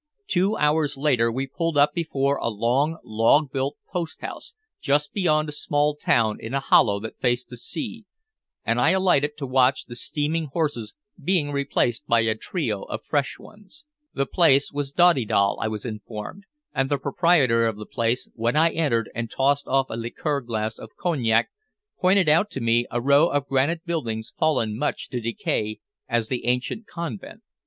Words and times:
Two 0.25 0.57
hours 0.57 0.97
later 0.97 1.31
we 1.31 1.45
pulled 1.45 1.77
up 1.77 1.93
before 1.93 2.37
a 2.37 2.47
long 2.49 2.97
log 3.03 3.51
built 3.51 3.77
post 3.93 4.19
house 4.21 4.55
just 4.81 5.13
beyond 5.13 5.47
a 5.47 5.51
small 5.51 5.95
town 5.95 6.37
in 6.39 6.55
a 6.55 6.59
hollow 6.59 6.99
that 6.99 7.19
faced 7.19 7.49
the 7.49 7.55
sea, 7.57 8.05
and 8.65 8.81
I 8.81 8.89
alighted 8.97 9.37
to 9.37 9.45
watch 9.45 9.85
the 9.85 9.95
steaming 9.95 10.45
horses 10.53 10.95
being 11.23 11.51
replaced 11.51 12.07
by 12.07 12.21
a 12.21 12.33
trio 12.33 12.81
of 12.85 13.03
fresh 13.05 13.37
ones. 13.37 13.85
The 14.15 14.25
place 14.25 14.71
was 14.71 14.91
Dadendal, 14.91 15.59
I 15.61 15.67
was 15.67 15.85
informed, 15.85 16.45
and 16.73 16.89
the 16.89 16.97
proprietor 16.97 17.67
of 17.67 17.75
the 17.77 17.85
place, 17.85 18.27
when 18.33 18.55
I 18.55 18.71
entered 18.71 19.11
and 19.13 19.29
tossed 19.29 19.67
off 19.67 19.91
a 19.91 19.95
liqueur 19.97 20.41
glass 20.41 20.79
of 20.79 20.95
cognac, 20.97 21.49
pointed 21.99 22.27
out 22.27 22.49
to 22.53 22.59
me 22.59 22.87
a 22.89 22.99
row 22.99 23.27
of 23.27 23.45
granite 23.47 23.85
buildings 23.85 24.33
fallen 24.35 24.75
much 24.75 25.09
to 25.11 25.21
decay 25.21 25.77
as 26.09 26.27
the 26.27 26.47
ancient 26.47 26.87
convent. 26.87 27.43